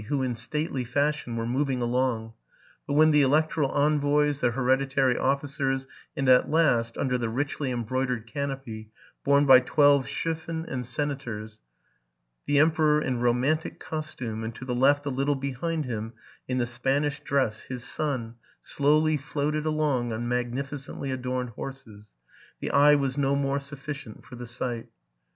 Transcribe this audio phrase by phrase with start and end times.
[0.07, 2.33] who, in stately fashion, were moving along;
[2.87, 5.85] but when the electoral envoys, the hereditary officers,
[6.17, 8.89] and at last, under the richly embroidered canopy,
[9.23, 11.59] borne by twelve schaffen and senators,
[12.47, 16.13] the emperor, in romantic costume, and to the left, a little behind him,
[16.47, 22.15] in the Spanish dress, his son, slowly floated along on magnificently adorned horses,
[22.59, 24.87] the eye was no more sufficient for the sight.